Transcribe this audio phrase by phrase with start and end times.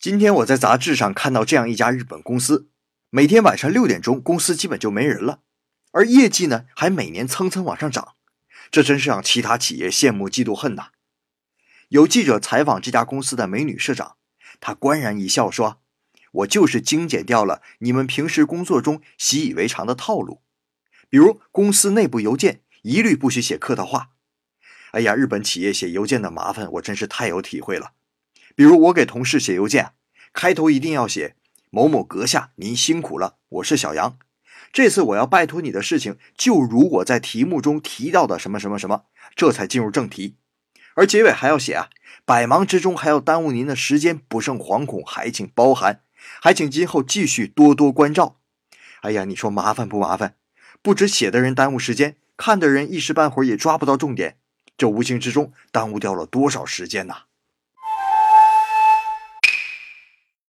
[0.00, 2.68] 今天我在杂志上看到这样一家日本公司，
[3.10, 5.40] 每天晚上六点钟，公司基本就没人了，
[5.90, 8.14] 而业绩呢还每年蹭蹭往上涨，
[8.70, 10.90] 这真是让其他企业羡慕嫉妒恨呐。
[11.88, 14.18] 有记者采访这家公司的美女社长，
[14.60, 15.80] 她官然一笑说
[16.30, 20.42] ：“我就是精简掉了你们平时工作中习以为常的套路，
[21.08, 24.10] 比如公司内部邮件一律不许写客套话。”
[24.92, 27.94] 哎呀，日本企业写邮件的麻烦，我真是太有体会了。
[28.58, 29.92] 比如我给同事写邮件，
[30.32, 31.36] 开头一定要写
[31.70, 34.18] “某某阁下，您辛苦了，我是小杨，
[34.72, 39.04] 这次我要拜托你的事情，就如我在题目中提到的什么什么什么”，
[39.36, 40.38] 这才进入正题。
[40.96, 41.88] 而结尾还要写啊，
[42.24, 46.00] 百忙之中还要耽误您的时间，不胜惶恐，还请包涵，
[46.42, 48.40] 还请今后继续多多关照。
[49.02, 50.34] 哎呀，你说麻烦不麻烦？
[50.82, 54.38] 不止写的人耽误时间，看的人一时半会儿也抓不到重点。
[54.76, 57.27] 这无形之中耽误掉了多少时间呐！